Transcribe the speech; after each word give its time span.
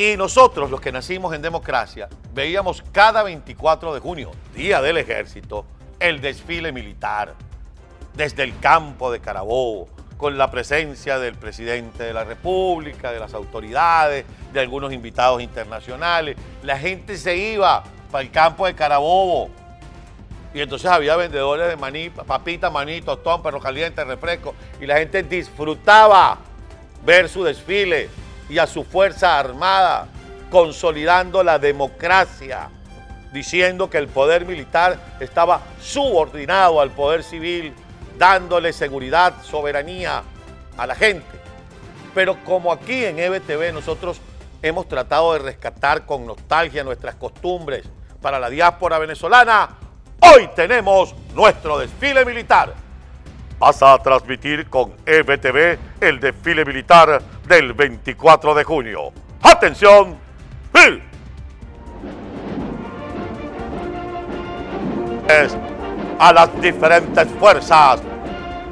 Y 0.00 0.16
nosotros, 0.16 0.70
los 0.70 0.80
que 0.80 0.92
nacimos 0.92 1.34
en 1.34 1.42
democracia, 1.42 2.08
veíamos 2.32 2.82
cada 2.90 3.22
24 3.22 3.92
de 3.92 4.00
junio, 4.00 4.30
Día 4.54 4.80
del 4.80 4.96
Ejército, 4.96 5.66
el 5.98 6.22
desfile 6.22 6.72
militar, 6.72 7.34
desde 8.14 8.44
el 8.44 8.58
campo 8.60 9.12
de 9.12 9.20
Carabobo, 9.20 9.90
con 10.16 10.38
la 10.38 10.50
presencia 10.50 11.18
del 11.18 11.34
presidente 11.34 12.02
de 12.02 12.14
la 12.14 12.24
República, 12.24 13.12
de 13.12 13.20
las 13.20 13.34
autoridades, 13.34 14.24
de 14.54 14.60
algunos 14.60 14.90
invitados 14.90 15.42
internacionales. 15.42 16.38
La 16.62 16.78
gente 16.78 17.18
se 17.18 17.36
iba 17.36 17.84
para 18.10 18.24
el 18.24 18.30
campo 18.30 18.64
de 18.64 18.74
Carabobo. 18.74 19.50
Y 20.54 20.62
entonces 20.62 20.90
había 20.90 21.14
vendedores 21.16 21.68
de 21.68 21.76
maní, 21.76 22.08
papita, 22.08 22.70
maní, 22.70 23.02
tostón, 23.02 23.42
perro 23.42 23.60
caliente, 23.60 24.02
refresco. 24.02 24.54
Y 24.80 24.86
la 24.86 24.96
gente 24.96 25.22
disfrutaba 25.22 26.38
ver 27.04 27.28
su 27.28 27.44
desfile 27.44 28.08
y 28.50 28.58
a 28.58 28.66
su 28.66 28.84
fuerza 28.84 29.38
armada 29.38 30.08
consolidando 30.50 31.44
la 31.44 31.60
democracia, 31.60 32.68
diciendo 33.32 33.88
que 33.88 33.98
el 33.98 34.08
poder 34.08 34.44
militar 34.44 34.98
estaba 35.20 35.60
subordinado 35.80 36.80
al 36.80 36.90
poder 36.90 37.22
civil 37.22 37.72
dándole 38.18 38.72
seguridad, 38.72 39.34
soberanía 39.42 40.24
a 40.76 40.86
la 40.86 40.96
gente. 40.96 41.24
Pero 42.12 42.44
como 42.44 42.72
aquí 42.72 43.04
en 43.04 43.20
EBTV 43.20 43.72
nosotros 43.72 44.20
hemos 44.62 44.88
tratado 44.88 45.32
de 45.34 45.38
rescatar 45.38 46.04
con 46.04 46.26
nostalgia 46.26 46.82
nuestras 46.82 47.14
costumbres 47.14 47.84
para 48.20 48.40
la 48.40 48.50
diáspora 48.50 48.98
venezolana, 48.98 49.76
hoy 50.20 50.50
tenemos 50.56 51.14
nuestro 51.34 51.78
desfile 51.78 52.24
militar. 52.24 52.74
Pasa 53.60 53.92
a 53.92 53.98
transmitir 54.02 54.68
con 54.68 54.92
EBTV 55.06 55.78
el 56.00 56.18
desfile 56.18 56.64
militar 56.64 57.22
del 57.50 57.72
24 57.72 58.54
de 58.54 58.62
junio. 58.62 59.12
¡Atención! 59.42 60.16
A 66.20 66.32
las 66.32 66.60
diferentes 66.60 67.26
fuerzas 67.40 68.00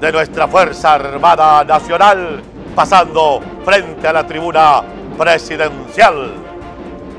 de 0.00 0.10
nuestra 0.10 0.48
Fuerza 0.48 0.94
Armada 0.94 1.64
Nacional, 1.64 2.42
pasando 2.74 3.42
frente 3.62 4.08
a 4.08 4.12
la 4.14 4.26
tribuna 4.26 4.82
presidencial 5.18 6.32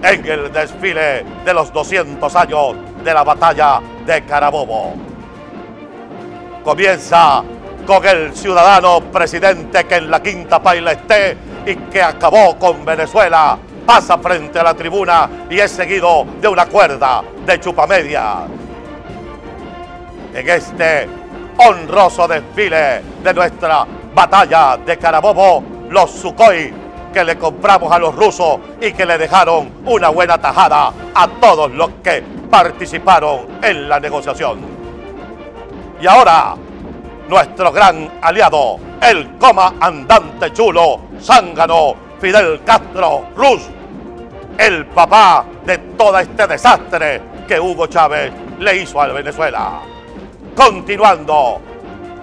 en 0.01 0.25
el 0.25 0.51
desfile 0.51 1.23
de 1.45 1.53
los 1.53 1.71
200 1.71 2.35
años 2.35 2.75
de 3.03 3.13
la 3.13 3.23
batalla 3.23 3.79
de 4.07 4.25
Carabobo. 4.25 4.95
Comienza 6.63 7.43
con 7.85 8.05
el 8.05 8.33
ciudadano 8.33 9.01
presidente 9.11 9.83
que 9.85 9.95
en 9.95 10.09
la 10.09 10.23
quinta 10.23 10.61
paila 10.63 10.93
esté 10.93 11.35
y 11.65 11.75
que 11.75 12.01
acabó 12.01 12.57
con 12.57 12.83
Venezuela, 12.85 13.57
pasa 13.85 14.17
frente 14.17 14.59
a 14.59 14.63
la 14.63 14.73
tribuna 14.73 15.29
y 15.49 15.59
es 15.59 15.71
seguido 15.71 16.25
de 16.41 16.47
una 16.47 16.65
cuerda 16.65 17.23
de 17.45 17.59
chupamedia. 17.59 18.45
En 20.33 20.49
este 20.49 21.07
honroso 21.57 22.27
desfile 22.27 23.01
de 23.23 23.33
nuestra 23.33 23.85
batalla 24.13 24.77
de 24.77 24.97
Carabobo, 24.97 25.63
los 25.89 26.11
Sukhoi 26.11 26.73
que 27.13 27.23
le 27.23 27.37
compramos 27.37 27.91
a 27.91 27.99
los 27.99 28.15
rusos 28.15 28.59
y 28.81 28.91
que 28.91 29.05
le 29.05 29.17
dejaron 29.17 29.71
una 29.85 30.09
buena 30.09 30.39
tajada 30.39 30.91
a 31.13 31.27
todos 31.39 31.71
los 31.71 31.89
que 32.03 32.23
participaron 32.49 33.59
en 33.61 33.87
la 33.87 33.99
negociación. 33.99 34.59
Y 36.01 36.07
ahora, 36.07 36.55
nuestro 37.27 37.71
gran 37.71 38.19
aliado, 38.21 38.79
el 39.01 39.37
coma 39.37 39.75
andante 39.79 40.51
chulo, 40.53 41.01
zángano, 41.21 41.95
Fidel 42.19 42.61
Castro 42.63 43.25
Ruz, 43.35 43.67
el 44.57 44.85
papá 44.87 45.45
de 45.65 45.77
todo 45.97 46.19
este 46.19 46.47
desastre 46.47 47.21
que 47.47 47.59
Hugo 47.59 47.87
Chávez 47.87 48.31
le 48.59 48.77
hizo 48.77 49.01
a 49.01 49.07
Venezuela 49.07 49.81
continuando 50.55 51.61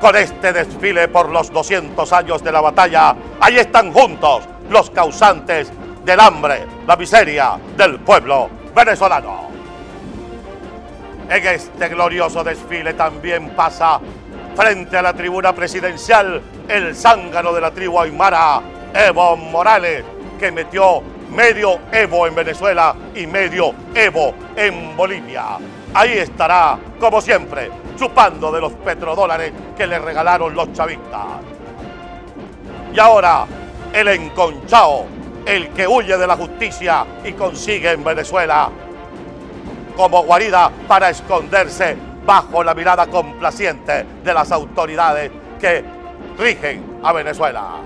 con 0.00 0.16
este 0.16 0.52
desfile 0.52 1.08
por 1.08 1.28
los 1.28 1.52
200 1.52 2.12
años 2.12 2.42
de 2.42 2.52
la 2.52 2.60
batalla. 2.60 3.14
Ahí 3.40 3.58
están 3.58 3.92
juntos 3.92 4.44
los 4.70 4.90
causantes 4.90 5.70
del 6.04 6.20
hambre, 6.20 6.66
la 6.86 6.96
miseria 6.96 7.58
del 7.76 8.00
pueblo 8.00 8.48
venezolano. 8.74 9.50
En 11.28 11.46
este 11.46 11.88
glorioso 11.88 12.42
desfile 12.42 12.94
también 12.94 13.50
pasa 13.50 14.00
frente 14.54 14.96
a 14.96 15.02
la 15.02 15.12
tribuna 15.14 15.54
presidencial 15.54 16.40
el 16.68 16.94
zángano 16.94 17.52
de 17.52 17.60
la 17.60 17.70
tribu 17.70 17.98
Aymara, 18.00 18.60
Evo 18.94 19.36
Morales, 19.36 20.04
que 20.38 20.52
metió 20.52 21.02
medio 21.30 21.78
Evo 21.92 22.26
en 22.26 22.34
Venezuela 22.34 22.94
y 23.14 23.26
medio 23.26 23.72
Evo 23.94 24.34
en 24.56 24.96
Bolivia. 24.96 25.58
Ahí 25.94 26.18
estará, 26.18 26.78
como 26.98 27.20
siempre, 27.20 27.70
chupando 27.96 28.52
de 28.52 28.60
los 28.60 28.72
petrodólares 28.72 29.52
que 29.76 29.86
le 29.86 29.98
regalaron 29.98 30.54
los 30.54 30.72
chavistas. 30.72 31.26
Y 32.94 32.98
ahora, 32.98 33.46
el 33.92 34.08
enconchao, 34.08 35.06
el 35.46 35.70
que 35.70 35.86
huye 35.86 36.16
de 36.16 36.26
la 36.26 36.36
justicia 36.36 37.04
y 37.24 37.32
consigue 37.32 37.92
en 37.92 38.04
Venezuela 38.04 38.70
como 39.96 40.22
guarida 40.22 40.70
para 40.88 41.10
esconderse 41.10 41.96
bajo 42.30 42.62
la 42.62 42.74
mirada 42.74 43.08
complaciente 43.08 44.06
de 44.22 44.32
las 44.32 44.52
autoridades 44.52 45.32
que 45.60 45.82
rigen 46.38 47.00
a 47.02 47.12
Venezuela. 47.12 47.78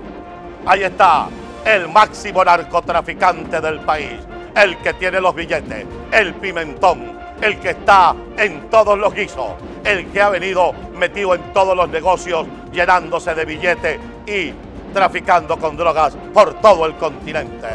Ahí 0.67 0.83
está 0.83 1.29
el 1.65 1.89
máximo 1.89 2.45
narcotraficante 2.45 3.59
del 3.59 3.79
país, 3.79 4.19
el 4.55 4.77
que 4.77 4.93
tiene 4.93 5.19
los 5.19 5.33
billetes, 5.33 5.87
el 6.11 6.35
pimentón, 6.35 7.17
el 7.41 7.59
que 7.59 7.71
está 7.71 8.15
en 8.37 8.69
todos 8.69 8.95
los 8.99 9.15
guisos, 9.15 9.53
el 9.83 10.11
que 10.11 10.21
ha 10.21 10.29
venido 10.29 10.73
metido 10.93 11.33
en 11.33 11.51
todos 11.51 11.75
los 11.75 11.89
negocios, 11.89 12.45
llenándose 12.71 13.33
de 13.33 13.45
billetes 13.45 13.99
y 14.27 14.53
traficando 14.93 15.57
con 15.57 15.75
drogas 15.75 16.15
por 16.31 16.53
todo 16.61 16.85
el 16.85 16.93
continente. 16.97 17.67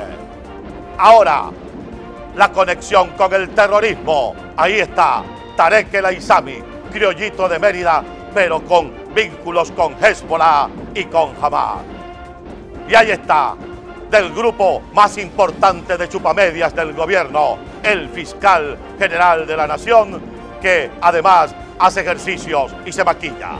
Ahora, 0.99 1.51
la 2.37 2.53
conexión 2.53 3.09
con 3.17 3.35
el 3.35 3.51
terrorismo. 3.51 4.37
Ahí 4.57 4.75
está 4.79 5.25
Tarek 5.57 5.93
El 5.95 6.07
Aizami, 6.07 6.59
criollito 6.93 7.49
de 7.49 7.59
Mérida, 7.59 8.03
pero 8.35 8.63
con 8.65 8.93
vínculos 9.15 9.71
con 9.73 9.95
Hezbollah 10.03 10.69
y 10.95 11.05
con 11.05 11.33
Hamas. 11.41 11.79
Y 12.89 12.95
ahí 12.95 13.11
está, 13.11 13.55
del 14.11 14.33
grupo 14.33 14.83
más 14.93 15.17
importante 15.19 15.97
de 15.97 16.09
chupamedias 16.09 16.75
del 16.75 16.93
gobierno, 16.93 17.59
el 17.83 18.09
fiscal 18.09 18.77
general 18.99 19.47
de 19.47 19.57
la 19.57 19.67
nación, 19.67 20.21
que 20.61 20.91
además 21.01 21.55
hace 21.79 22.01
ejercicios 22.01 22.75
y 22.85 22.93
se 22.93 23.05
maquilla. 23.05 23.53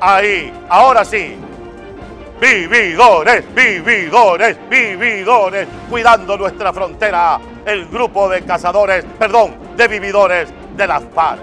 Ahí, 0.00 0.52
ahora 0.68 1.04
sí, 1.04 1.36
vividores, 2.40 3.44
vividores, 3.54 4.56
vividores, 4.68 5.68
cuidando 5.88 6.36
nuestra 6.36 6.72
frontera, 6.72 7.38
el 7.66 7.86
grupo 7.86 8.28
de 8.28 8.42
cazadores, 8.42 9.04
perdón, 9.18 9.54
de 9.76 9.88
vividores 9.88 10.52
de 10.76 10.86
las 10.86 11.02
FARC. 11.14 11.40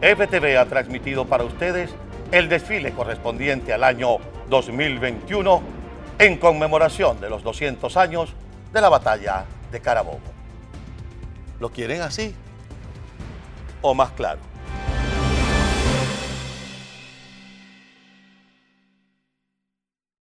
FTV 0.00 0.58
ha 0.58 0.66
transmitido 0.66 1.24
para 1.24 1.44
ustedes 1.44 1.90
el 2.30 2.48
desfile 2.48 2.92
correspondiente 2.92 3.72
al 3.72 3.82
año 3.82 4.18
2021 4.48 5.62
en 6.18 6.38
conmemoración 6.38 7.20
de 7.20 7.30
los 7.30 7.42
200 7.42 7.96
años 7.96 8.34
de 8.72 8.80
la 8.80 8.88
batalla 8.88 9.44
de 9.70 9.80
Carabobo. 9.80 10.20
¿Lo 11.60 11.70
quieren 11.70 12.02
así? 12.02 12.34
¿O 13.82 13.94
más 13.94 14.10
claro? 14.10 14.40